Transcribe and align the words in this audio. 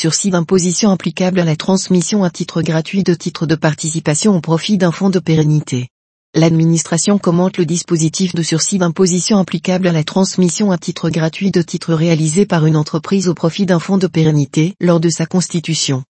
Sursis 0.00 0.30
d'imposition 0.30 0.92
applicable 0.92 1.40
à 1.40 1.44
la 1.44 1.56
transmission 1.56 2.24
à 2.24 2.30
titre 2.30 2.62
gratuit 2.62 3.02
de 3.02 3.12
titres 3.12 3.44
de 3.44 3.54
participation 3.54 4.34
au 4.34 4.40
profit 4.40 4.78
d'un 4.78 4.92
fonds 4.92 5.10
de 5.10 5.18
pérennité. 5.18 5.88
L'administration 6.34 7.18
commente 7.18 7.58
le 7.58 7.66
dispositif 7.66 8.34
de 8.34 8.42
sursis 8.42 8.78
d'imposition 8.78 9.36
applicable 9.36 9.86
à 9.86 9.92
la 9.92 10.02
transmission 10.02 10.70
à 10.70 10.78
titre 10.78 11.10
gratuit 11.10 11.50
de 11.50 11.60
titres 11.60 11.92
réalisés 11.92 12.46
par 12.46 12.64
une 12.64 12.76
entreprise 12.76 13.28
au 13.28 13.34
profit 13.34 13.66
d'un 13.66 13.78
fonds 13.78 13.98
de 13.98 14.06
pérennité 14.06 14.74
lors 14.80 15.00
de 15.00 15.10
sa 15.10 15.26
constitution. 15.26 16.02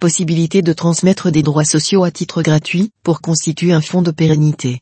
Possibilité 0.00 0.62
de 0.62 0.72
transmettre 0.72 1.30
des 1.30 1.42
droits 1.42 1.66
sociaux 1.66 2.04
à 2.04 2.10
titre 2.10 2.40
gratuit 2.40 2.90
pour 3.02 3.20
constituer 3.20 3.74
un 3.74 3.82
fonds 3.82 4.00
de 4.00 4.12
pérennité. 4.12 4.80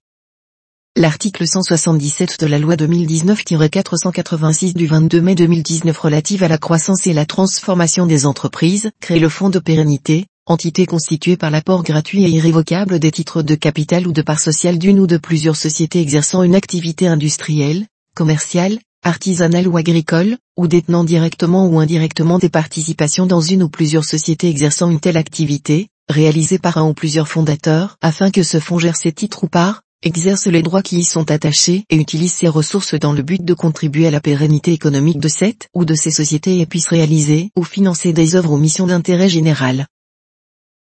L'article 0.99 1.47
177 1.47 2.41
de 2.41 2.47
la 2.47 2.59
loi 2.59 2.75
2019-486 2.75 4.75
du 4.75 4.89
22 4.89 5.21
mai 5.21 5.37
2019 5.37 5.97
relative 5.97 6.43
à 6.43 6.49
la 6.49 6.59
croissance 6.59 7.07
et 7.07 7.13
la 7.13 7.25
transformation 7.25 8.05
des 8.05 8.27
entreprises 8.27 8.91
crée 9.01 9.21
le 9.21 9.29
fonds 9.29 9.49
de 9.49 9.61
pérennité, 9.61 10.27
entité 10.45 10.87
constituée 10.87 11.37
par 11.37 11.53
l'apport 11.53 11.85
gratuit 11.85 12.25
et 12.25 12.29
irrévocable 12.29 12.99
des 12.99 13.13
titres 13.13 13.43
de 13.43 13.55
capital 13.55 14.09
ou 14.09 14.13
de 14.13 14.23
part 14.23 14.41
sociale 14.41 14.77
d'une 14.77 14.99
ou 14.99 15.07
de 15.07 15.19
plusieurs 15.19 15.55
sociétés 15.55 16.01
exerçant 16.01 16.43
une 16.43 16.57
activité 16.57 17.07
industrielle, 17.07 17.87
commerciale, 18.17 18.81
artisanale 19.05 19.69
ou 19.69 19.77
agricole, 19.77 20.37
ou 20.57 20.67
détenant 20.67 21.05
directement 21.05 21.69
ou 21.69 21.79
indirectement 21.79 22.41
des 22.41 22.49
participations 22.49 23.27
dans 23.27 23.41
une 23.41 23.63
ou 23.63 23.69
plusieurs 23.69 24.05
sociétés 24.05 24.49
exerçant 24.49 24.91
une 24.91 24.99
telle 24.99 25.17
activité, 25.17 25.91
réalisée 26.09 26.59
par 26.59 26.77
un 26.77 26.89
ou 26.89 26.93
plusieurs 26.93 27.29
fondateurs, 27.29 27.99
afin 28.01 28.33
que 28.33 28.43
ce 28.43 28.59
fonds 28.59 28.81
gère 28.81 28.97
ses 28.97 29.13
titres 29.13 29.45
ou 29.45 29.47
parts, 29.47 29.83
exerce 30.03 30.47
les 30.47 30.63
droits 30.63 30.83
qui 30.83 30.99
y 30.99 31.05
sont 31.05 31.31
attachés 31.31 31.85
et 31.91 31.97
utilise 31.97 32.33
ses 32.33 32.49
ressources 32.49 32.95
dans 32.95 33.13
le 33.13 33.23
but 33.23 33.45
de 33.45 33.55
contribuer 33.55 34.07
à 34.07 34.11
la 34.11 34.21
pérennité 34.21 34.73
économique 34.73 35.19
de 35.19 35.29
cette 35.29 35.69
ou 35.75 35.85
de 35.85 35.95
ces 35.95 36.13
sociétés 36.13 36.61
et 36.61 36.67
puisse 36.67 36.89
réaliser 36.89 37.51
ou 37.57 37.65
financer 37.65 38.13
des 38.13 38.37
œuvres 38.37 38.53
ou 38.53 38.59
missions 38.59 38.87
d'intérêt 38.87 39.29
général. 39.29 39.87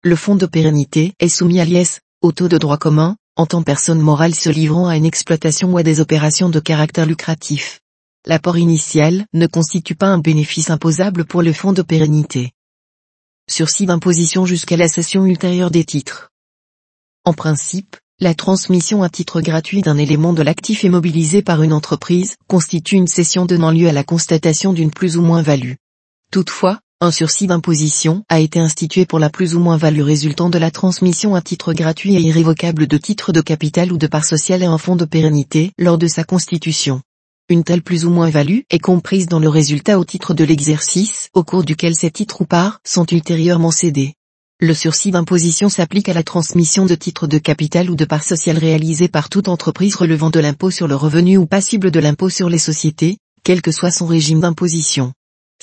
Le 0.03 0.15
fonds 0.15 0.35
de 0.35 0.45
pérennité 0.45 1.13
est 1.19 1.29
soumis 1.29 1.59
à 1.59 1.65
l'IS, 1.65 2.01
au 2.21 2.31
taux 2.31 2.47
de 2.47 2.57
droit 2.57 2.77
commun, 2.77 3.17
en 3.35 3.45
tant 3.47 3.63
personne 3.63 3.99
morale 3.99 4.35
se 4.35 4.49
livrant 4.49 4.87
à 4.87 4.97
une 4.97 5.05
exploitation 5.05 5.73
ou 5.73 5.77
à 5.77 5.83
des 5.83 5.99
opérations 5.99 6.49
de 6.49 6.59
caractère 6.59 7.05
lucratif. 7.05 7.79
L'apport 8.25 8.57
initial 8.57 9.25
ne 9.33 9.47
constitue 9.47 9.95
pas 9.95 10.07
un 10.07 10.19
bénéfice 10.19 10.69
imposable 10.69 11.25
pour 11.25 11.41
le 11.41 11.53
fonds 11.53 11.73
de 11.73 11.81
pérennité. 11.81 12.51
Sursis 13.49 13.85
d'imposition 13.85 14.45
jusqu'à 14.45 14.77
la 14.77 14.87
cession 14.87 15.25
ultérieure 15.25 15.71
des 15.71 15.85
titres. 15.85 16.29
En 17.23 17.33
principe, 17.33 17.95
la 18.19 18.33
transmission 18.33 19.03
à 19.03 19.09
titre 19.09 19.41
gratuit 19.41 19.83
d'un 19.83 19.97
élément 19.99 20.33
de 20.33 20.41
l'actif 20.41 20.83
immobilisé 20.83 21.43
par 21.43 21.61
une 21.61 21.71
entreprise 21.71 22.35
constitue 22.47 22.95
une 22.95 23.05
cession 23.05 23.45
donnant 23.45 23.69
lieu 23.69 23.87
à 23.87 23.91
la 23.91 24.03
constatation 24.03 24.73
d'une 24.73 24.89
plus 24.89 25.17
ou 25.17 25.21
moins 25.21 25.43
value. 25.43 25.73
Toutefois, 26.31 26.79
un 26.99 27.11
sursis 27.11 27.45
d'imposition 27.45 28.23
a 28.27 28.39
été 28.39 28.59
institué 28.59 29.05
pour 29.05 29.19
la 29.19 29.29
plus 29.29 29.53
ou 29.53 29.59
moins 29.59 29.77
value 29.77 30.01
résultant 30.01 30.49
de 30.49 30.57
la 30.57 30.71
transmission 30.71 31.35
à 31.35 31.41
titre 31.41 31.73
gratuit 31.73 32.15
et 32.15 32.19
irrévocable 32.19 32.87
de 32.87 32.97
titres 32.97 33.33
de 33.33 33.41
capital 33.41 33.93
ou 33.93 33.99
de 33.99 34.07
part 34.07 34.25
sociale 34.25 34.63
à 34.63 34.71
un 34.71 34.79
fonds 34.79 34.95
de 34.95 35.05
pérennité 35.05 35.71
lors 35.77 35.99
de 35.99 36.07
sa 36.07 36.23
constitution. 36.23 37.01
Une 37.49 37.63
telle 37.63 37.83
plus 37.83 38.03
ou 38.03 38.09
moins 38.09 38.31
value 38.31 38.61
est 38.71 38.79
comprise 38.79 39.27
dans 39.27 39.39
le 39.39 39.47
résultat 39.47 39.99
au 39.99 40.05
titre 40.05 40.33
de 40.33 40.43
l'exercice 40.43 41.29
au 41.35 41.43
cours 41.43 41.63
duquel 41.63 41.93
ces 41.93 42.09
titres 42.09 42.41
ou 42.41 42.45
parts 42.45 42.79
sont 42.83 43.05
ultérieurement 43.05 43.71
cédés. 43.71 44.16
Le 44.59 44.73
sursis 44.73 45.11
d'imposition 45.11 45.69
s'applique 45.69 46.09
à 46.09 46.15
la 46.15 46.23
transmission 46.23 46.87
de 46.87 46.95
titres 46.95 47.27
de 47.27 47.37
capital 47.37 47.91
ou 47.91 47.95
de 47.95 48.05
parts 48.05 48.23
sociales 48.23 48.57
réalisées 48.57 49.07
par 49.07 49.29
toute 49.29 49.49
entreprise 49.49 49.93
relevant 49.93 50.31
de 50.31 50.39
l'impôt 50.39 50.71
sur 50.71 50.87
le 50.87 50.95
revenu 50.95 51.37
ou 51.37 51.45
passible 51.45 51.91
de 51.91 51.99
l'impôt 51.99 52.31
sur 52.31 52.49
les 52.49 52.57
sociétés, 52.57 53.19
quel 53.43 53.61
que 53.61 53.71
soit 53.71 53.91
son 53.91 54.07
régime 54.07 54.39
d'imposition. 54.39 55.13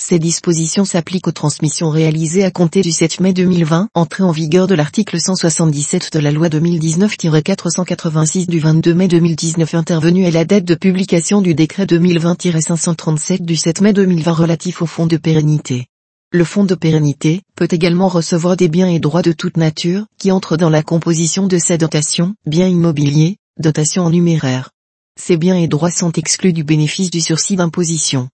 Ces 0.01 0.17
dispositions 0.17 0.85
s'appliquent 0.85 1.27
aux 1.27 1.33
transmissions 1.33 1.89
réalisées 1.89 2.45
à 2.45 2.51
compter 2.51 2.83
du 2.83 2.93
7 2.93 3.19
mai 3.19 3.33
2020, 3.33 3.89
entrée 3.95 4.23
en 4.23 4.31
vigueur 4.31 4.65
de 4.65 4.75
l'article 4.75 5.19
177 5.19 6.13
de 6.13 6.19
la 6.19 6.31
loi 6.31 6.47
2019-486 6.47 8.47
du 8.47 8.59
22 8.59 8.93
mai 8.93 9.09
2019 9.09 9.75
intervenue 9.75 10.25
à 10.25 10.31
la 10.31 10.45
date 10.45 10.63
de 10.63 10.75
publication 10.75 11.41
du 11.41 11.53
décret 11.53 11.83
2020-537 11.83 13.43
du 13.43 13.57
7 13.57 13.81
mai 13.81 13.91
2020 13.91 14.31
relatif 14.31 14.81
au 14.81 14.85
fonds 14.85 15.05
de 15.05 15.17
pérennité. 15.17 15.87
Le 16.35 16.43
fonds 16.43 16.65
de 16.65 16.75
pérennité 16.75 17.43
peut 17.55 17.69
également 17.71 18.09
recevoir 18.09 18.57
des 18.57 18.67
biens 18.67 18.89
et 18.89 18.99
droits 18.99 19.21
de 19.21 19.31
toute 19.31 19.55
nature 19.55 20.05
qui 20.19 20.33
entrent 20.33 20.57
dans 20.57 20.69
la 20.69 20.83
composition 20.83 21.47
de 21.47 21.57
sa 21.57 21.77
dotation, 21.77 22.35
biens 22.45 22.67
immobiliers, 22.67 23.37
dotation 23.57 24.03
en 24.03 24.09
numéraire. 24.09 24.71
Ces 25.17 25.37
biens 25.37 25.55
et 25.55 25.69
droits 25.69 25.91
sont 25.91 26.11
exclus 26.11 26.51
du 26.51 26.65
bénéfice 26.65 27.09
du 27.09 27.21
sursis 27.21 27.55
d'imposition. 27.55 28.27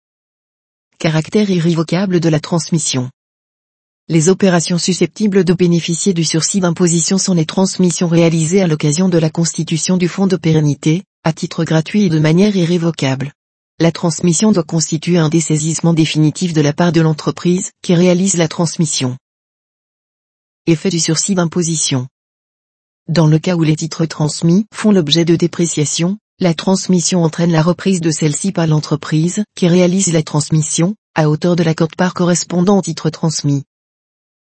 Caractère 0.98 1.50
irrévocable 1.50 2.20
de 2.20 2.30
la 2.30 2.40
transmission. 2.40 3.10
Les 4.08 4.30
opérations 4.30 4.78
susceptibles 4.78 5.44
de 5.44 5.52
bénéficier 5.52 6.14
du 6.14 6.24
sursis 6.24 6.60
d'imposition 6.60 7.18
sont 7.18 7.34
les 7.34 7.44
transmissions 7.44 8.08
réalisées 8.08 8.62
à 8.62 8.66
l'occasion 8.66 9.10
de 9.10 9.18
la 9.18 9.28
constitution 9.28 9.98
du 9.98 10.08
fonds 10.08 10.26
de 10.26 10.36
pérennité, 10.36 11.02
à 11.22 11.34
titre 11.34 11.64
gratuit 11.64 12.04
et 12.04 12.08
de 12.08 12.18
manière 12.18 12.56
irrévocable 12.56 13.34
la 13.80 13.92
transmission 13.92 14.52
doit 14.52 14.62
constituer 14.62 15.16
un 15.16 15.30
dessaisissement 15.30 15.94
définitif 15.94 16.52
de 16.52 16.60
la 16.60 16.74
part 16.74 16.92
de 16.92 17.00
l'entreprise 17.00 17.70
qui 17.80 17.94
réalise 17.94 18.36
la 18.36 18.46
transmission. 18.46 19.16
Effet 20.66 20.90
du 20.90 21.00
sursis 21.00 21.34
d'imposition. 21.34 22.06
Dans 23.08 23.26
le 23.26 23.38
cas 23.38 23.56
où 23.56 23.62
les 23.62 23.76
titres 23.76 24.04
transmis 24.04 24.66
font 24.74 24.92
l'objet 24.92 25.24
de 25.24 25.34
dépréciation, 25.34 26.18
la 26.40 26.52
transmission 26.52 27.24
entraîne 27.24 27.52
la 27.52 27.62
reprise 27.62 28.02
de 28.02 28.10
celle-ci 28.10 28.52
par 28.52 28.66
l'entreprise 28.66 29.44
qui 29.56 29.66
réalise 29.66 30.12
la 30.12 30.22
transmission, 30.22 30.94
à 31.14 31.30
hauteur 31.30 31.56
de 31.56 31.62
la 31.62 31.72
cote-part 31.72 32.12
correspondant 32.12 32.76
au 32.76 32.82
titre 32.82 33.08
transmis. 33.08 33.64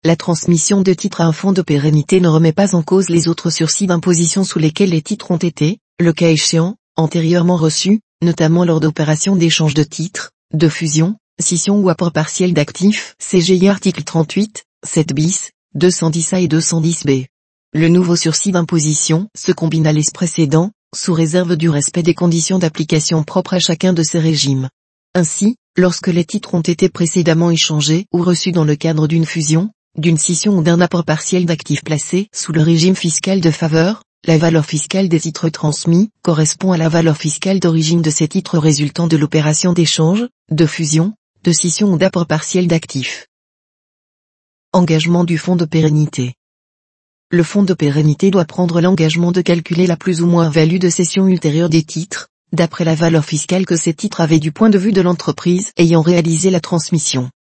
La 0.03 0.15
transmission 0.15 0.81
de 0.81 0.93
titres 0.95 1.21
à 1.21 1.25
un 1.25 1.31
fonds 1.31 1.53
de 1.53 1.61
pérennité 1.61 2.21
ne 2.21 2.27
remet 2.27 2.53
pas 2.53 2.73
en 2.73 2.81
cause 2.81 3.09
les 3.09 3.27
autres 3.27 3.51
sursis 3.51 3.85
d'imposition 3.85 4.43
sous 4.43 4.57
lesquels 4.57 4.89
les 4.89 5.03
titres 5.03 5.29
ont 5.29 5.37
été, 5.37 5.77
le 5.99 6.11
cas 6.11 6.29
échéant, 6.29 6.75
antérieurement 6.95 7.57
reçus, 7.57 8.01
notamment 8.21 8.65
lors 8.65 8.79
d'opérations 8.79 9.35
d'échange 9.35 9.73
de 9.73 9.83
titres, 9.83 10.31
de 10.53 10.69
fusion, 10.69 11.15
scission 11.39 11.79
ou 11.79 11.89
apport 11.89 12.11
partiel 12.11 12.53
d'actifs, 12.53 13.15
CGI 13.19 13.67
article 13.67 14.03
38, 14.03 14.63
7 14.85 15.13
bis, 15.13 15.51
210A 15.77 16.43
et 16.43 16.47
210B. 16.47 17.25
Le 17.73 17.87
nouveau 17.87 18.15
sursis 18.15 18.51
d'imposition 18.51 19.27
se 19.35 19.51
combine 19.51 19.87
à 19.87 19.93
l'es 19.93 20.11
précédent, 20.13 20.71
sous 20.93 21.13
réserve 21.13 21.55
du 21.55 21.69
respect 21.69 22.03
des 22.03 22.13
conditions 22.13 22.59
d'application 22.59 23.23
propres 23.23 23.53
à 23.53 23.59
chacun 23.59 23.93
de 23.93 24.03
ces 24.03 24.19
régimes. 24.19 24.69
Ainsi, 25.15 25.55
lorsque 25.77 26.07
les 26.07 26.25
titres 26.25 26.53
ont 26.53 26.61
été 26.61 26.89
précédemment 26.89 27.49
échangés 27.49 28.05
ou 28.13 28.23
reçus 28.23 28.51
dans 28.51 28.65
le 28.65 28.75
cadre 28.75 29.07
d'une 29.07 29.25
fusion, 29.25 29.71
d'une 29.97 30.17
scission 30.17 30.57
ou 30.57 30.63
d'un 30.63 30.81
apport 30.81 31.05
partiel 31.05 31.45
d'actifs 31.45 31.83
placés 31.83 32.27
sous 32.33 32.51
le 32.51 32.61
régime 32.61 32.95
fiscal 32.95 33.39
de 33.39 33.51
faveur, 33.51 34.03
la 34.27 34.37
valeur 34.37 34.67
fiscale 34.67 35.09
des 35.09 35.19
titres 35.19 35.49
transmis 35.49 36.11
correspond 36.21 36.71
à 36.71 36.77
la 36.77 36.89
valeur 36.89 37.17
fiscale 37.17 37.59
d'origine 37.59 38.03
de 38.03 38.11
ces 38.11 38.27
titres 38.27 38.59
résultant 38.59 39.07
de 39.07 39.17
l'opération 39.17 39.73
d'échange, 39.73 40.27
de 40.51 40.65
fusion, 40.67 41.15
de 41.43 41.51
scission 41.51 41.91
ou 41.91 41.97
d'apport 41.97 42.27
partiel 42.27 42.67
d'actifs. 42.67 43.25
Engagement 44.73 45.23
du 45.23 45.39
fonds 45.39 45.55
de 45.55 45.65
pérennité. 45.65 46.35
Le 47.31 47.41
fonds 47.41 47.63
de 47.63 47.73
pérennité 47.73 48.29
doit 48.29 48.45
prendre 48.45 48.79
l'engagement 48.79 49.31
de 49.31 49.41
calculer 49.41 49.87
la 49.87 49.97
plus 49.97 50.21
ou 50.21 50.27
moins 50.27 50.49
value 50.49 50.77
de 50.77 50.89
cession 50.89 51.27
ultérieure 51.27 51.69
des 51.69 51.83
titres, 51.83 52.27
d'après 52.53 52.85
la 52.85 52.93
valeur 52.93 53.25
fiscale 53.25 53.65
que 53.65 53.75
ces 53.75 53.95
titres 53.95 54.21
avaient 54.21 54.39
du 54.39 54.51
point 54.51 54.69
de 54.69 54.77
vue 54.77 54.93
de 54.93 55.01
l'entreprise 55.01 55.71
ayant 55.77 56.01
réalisé 56.01 56.51
la 56.51 56.59
transmission. 56.59 57.31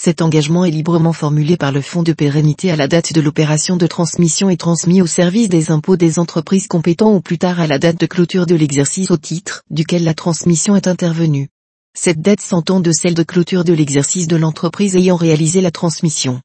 Cet 0.00 0.22
engagement 0.22 0.64
est 0.64 0.70
librement 0.70 1.12
formulé 1.12 1.56
par 1.56 1.72
le 1.72 1.80
Fonds 1.80 2.04
de 2.04 2.12
pérennité 2.12 2.70
à 2.70 2.76
la 2.76 2.86
date 2.86 3.12
de 3.12 3.20
l'opération 3.20 3.76
de 3.76 3.86
transmission 3.88 4.48
et 4.48 4.56
transmis 4.56 5.02
au 5.02 5.08
service 5.08 5.48
des 5.48 5.72
impôts 5.72 5.96
des 5.96 6.20
entreprises 6.20 6.68
compétents 6.68 7.12
ou 7.12 7.20
plus 7.20 7.36
tard 7.36 7.58
à 7.58 7.66
la 7.66 7.80
date 7.80 7.98
de 7.98 8.06
clôture 8.06 8.46
de 8.46 8.54
l'exercice 8.54 9.10
au 9.10 9.16
titre 9.16 9.64
duquel 9.70 10.04
la 10.04 10.14
transmission 10.14 10.76
est 10.76 10.86
intervenue. 10.86 11.48
Cette 11.94 12.20
date 12.20 12.40
s'entend 12.40 12.78
de 12.78 12.92
celle 12.92 13.14
de 13.14 13.24
clôture 13.24 13.64
de 13.64 13.72
l'exercice 13.72 14.28
de 14.28 14.36
l'entreprise 14.36 14.94
ayant 14.94 15.16
réalisé 15.16 15.60
la 15.60 15.72
transmission. 15.72 16.40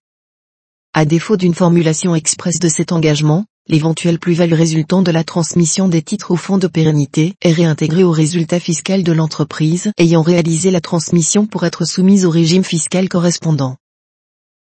À 0.95 1.05
défaut 1.05 1.37
d'une 1.37 1.53
formulation 1.53 2.15
expresse 2.15 2.57
de 2.57 2.69
cet 2.69 2.91
engagement, 2.91 3.45
l'éventuelle 3.67 4.19
plus-value 4.19 4.53
résultant 4.53 5.01
de 5.01 5.11
la 5.11 5.23
transmission 5.23 5.87
des 5.87 6.01
titres 6.01 6.31
au 6.31 6.35
fonds 6.35 6.57
de 6.57 6.67
pérennité 6.67 7.35
est 7.41 7.53
réintégrée 7.53 8.03
au 8.03 8.11
résultat 8.11 8.59
fiscal 8.59 9.03
de 9.03 9.11
l'entreprise 9.11 9.91
ayant 9.97 10.21
réalisé 10.21 10.69
la 10.69 10.81
transmission 10.81 11.45
pour 11.45 11.65
être 11.65 11.85
soumise 11.85 12.25
au 12.25 12.29
régime 12.29 12.63
fiscal 12.63 13.07
correspondant. 13.07 13.77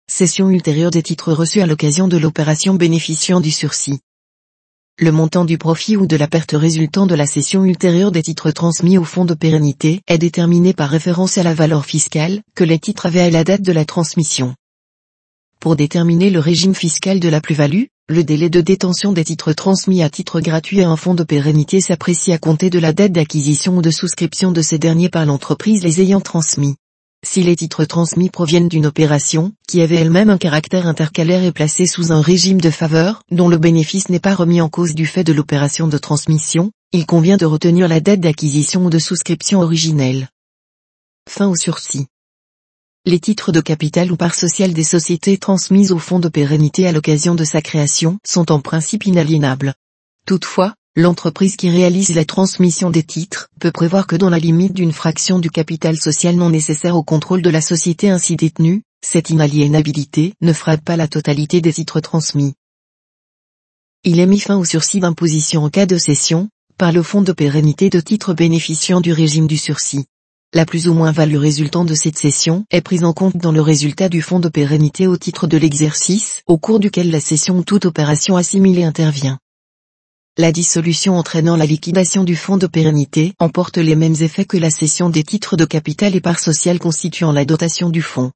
Cession 0.09 0.49
ultérieure 0.49 0.91
des 0.91 1.03
titres 1.03 1.33
reçus 1.33 1.61
à 1.61 1.67
l'occasion 1.67 2.09
de 2.09 2.17
l'opération 2.17 2.75
bénéficiant 2.75 3.41
du 3.41 3.51
sursis. 3.51 4.01
Le 4.99 5.13
montant 5.13 5.45
du 5.45 5.59
profit 5.59 5.99
ou 5.99 6.07
de 6.07 6.17
la 6.17 6.27
perte 6.27 6.53
résultant 6.53 7.07
de 7.07 7.15
la 7.15 7.27
cession 7.27 7.67
ultérieure 7.67 8.13
des 8.13 8.23
titres 8.23 8.51
transmis 8.51 8.97
au 8.97 9.05
fonds 9.05 9.27
de 9.27 9.35
pérennité 9.35 10.01
est 10.07 10.17
déterminé 10.17 10.73
par 10.73 10.89
référence 10.89 11.37
à 11.37 11.43
la 11.43 11.53
valeur 11.53 11.85
fiscale 11.85 12.41
que 12.55 12.65
les 12.65 12.79
titres 12.79 13.05
avaient 13.05 13.21
à 13.21 13.31
la 13.31 13.45
date 13.45 13.61
de 13.61 13.73
la 13.73 13.85
transmission. 13.85 14.55
Pour 15.61 15.77
déterminer 15.77 16.31
le 16.31 16.39
régime 16.39 16.75
fiscal 16.75 17.21
de 17.21 17.29
la 17.29 17.43
plus-value, 17.43 17.85
le 18.09 18.23
délai 18.23 18.51
de 18.51 18.61
détention 18.61 19.13
des 19.13 19.25
titres 19.25 19.53
transmis 19.53 20.01
à 20.01 20.09
titre 20.09 20.41
gratuit 20.41 20.81
à 20.81 20.89
un 20.89 20.95
fonds 20.95 21.15
de 21.15 21.25
pérennité 21.25 21.81
s'apprécie 21.81 22.31
à 22.33 22.39
compter 22.39 22.71
de 22.71 22.79
la 22.79 22.93
date 22.93 23.11
d'acquisition 23.11 23.79
ou 23.79 23.83
de 23.83 23.91
souscription 23.91 24.53
de 24.53 24.63
ces 24.63 24.79
derniers 24.79 25.09
par 25.09 25.27
l'entreprise 25.27 25.83
les 25.83 26.01
ayant 26.01 26.21
transmis. 26.21 26.77
si 27.27 27.43
les 27.43 27.57
titres 27.57 27.85
transmis 27.85 28.31
proviennent 28.31 28.69
d'une 28.69 28.87
opération, 28.87 29.53
qui 29.67 29.83
avait 29.83 29.97
elle-même 29.97 30.31
un 30.31 30.39
caractère 30.39 30.87
intercalaire 30.87 31.43
et 31.43 31.51
placée 31.51 31.87
sous 31.87 32.13
un 32.13 32.21
régime 32.21 32.61
de 32.61 32.71
faveur, 32.71 33.23
dont 33.33 33.49
le 33.49 33.59
bénéfice 33.59 34.09
n'est 34.09 34.21
pas 34.21 34.37
remis 34.37 34.61
en 34.61 34.69
cause 34.69 34.95
du 34.95 35.07
fait 35.07 35.25
de 35.25 35.33
l'opération 35.33 35.89
de 35.89 35.99
transmission, 35.99 36.71
il 36.93 37.07
convient 37.07 37.37
de 37.37 37.47
retenir 37.47 37.89
la 37.89 37.99
dette 37.99 38.21
d'acquisition 38.21 38.85
ou 38.85 38.91
de 38.91 39.01
souscription 39.01 39.61
originelle. 39.61 40.29
Fin 41.29 41.49
au 41.49 41.57
sursis. 41.57 42.07
Les 43.09 43.21
titres 43.21 43.53
de 43.53 43.61
capital 43.61 44.11
ou 44.11 44.17
part 44.17 44.35
sociale 44.35 44.73
des 44.73 44.83
sociétés 44.83 45.39
transmises 45.39 45.93
au 45.93 45.99
fonds 45.99 46.19
de 46.19 46.29
pérennité 46.29 46.89
à 46.89 46.93
l'occasion 46.93 47.37
de 47.37 47.45
sa 47.45 47.63
création 47.63 48.19
sont 48.27 48.51
en 48.51 48.61
principe 48.61 49.07
inaliénables. 49.07 49.75
Toutefois, 50.27 50.75
L'entreprise 50.99 51.57
qui 51.57 51.69
réalise 51.69 52.15
la 52.15 52.25
transmission 52.25 52.89
des 52.89 53.03
titres 53.03 53.51
peut 53.61 53.71
prévoir 53.71 54.07
que 54.07 54.17
dans 54.17 54.31
la 54.31 54.39
limite 54.39 54.73
d'une 54.73 54.95
fraction 54.95 55.39
du 55.39 55.51
capital 55.51 55.99
social 55.99 56.37
non 56.37 56.49
nécessaire 56.49 56.97
au 56.97 57.03
contrôle 57.03 57.43
de 57.43 57.51
la 57.51 57.61
société 57.61 58.09
ainsi 58.09 58.35
détenue, 58.35 58.83
cette 59.03 59.29
inaliénabilité 59.29 60.33
ne 60.41 60.55
frappe 60.55 60.83
pas 60.83 60.97
la 60.97 61.07
totalité 61.07 61.61
des 61.61 61.75
titres 61.75 62.01
transmis. 62.01 62.55
Il 64.05 64.21
est 64.21 64.27
mis 64.27 64.41
fin 64.41 64.57
au 64.57 64.65
sursis 64.65 65.01
d'imposition 65.01 65.65
en 65.65 65.69
cas 65.69 65.85
de 65.85 65.99
cession, 65.99 66.49
par 66.79 66.93
le 66.93 67.03
fonds 67.03 67.21
de 67.21 67.33
pérennité 67.33 67.91
de 67.91 68.01
titres 68.01 68.33
bénéficiant 68.33 69.03
du 69.03 69.13
régime 69.13 69.47
du 69.47 69.59
sursis. 69.59 70.07
La 70.57 70.65
plus 70.65 70.89
ou 70.89 70.95
moins 70.95 71.13
value 71.13 71.37
résultant 71.37 71.85
de 71.85 71.95
cette 71.95 72.17
cession 72.17 72.65
est 72.71 72.81
prise 72.81 73.05
en 73.05 73.13
compte 73.13 73.37
dans 73.37 73.53
le 73.53 73.61
résultat 73.61 74.09
du 74.09 74.23
fonds 74.23 74.41
de 74.41 74.49
pérennité 74.49 75.07
au 75.07 75.19
titre 75.19 75.47
de 75.47 75.59
l'exercice 75.59 76.41
au 76.47 76.57
cours 76.57 76.81
duquel 76.81 77.11
la 77.11 77.21
cession 77.21 77.59
ou 77.59 77.63
toute 77.63 77.85
opération 77.85 78.39
assimilée 78.39 78.85
intervient. 78.85 79.39
La 80.39 80.53
dissolution 80.53 81.19
entraînant 81.19 81.57
la 81.57 81.67
liquidation 81.67 82.25
du 82.25 82.37
fonds 82.37 82.57
de 82.57 82.67
pérennité 82.67 83.35
emporte 83.39 83.77
les 83.77 83.97
mêmes 83.97 84.17
effets 84.21 84.47
que 84.47 84.57
la 84.57 84.71
cession 84.71 85.11
des 85.11 85.25
titres 85.25 85.59
de 85.59 85.67
capital 85.67 86.17
et 86.17 86.23
parts 86.23 86.39
sociales 86.39 86.79
constituant 86.79 87.33
la 87.33 87.45
dotation 87.45 87.91
du 87.91 88.01
fonds. 88.01 88.33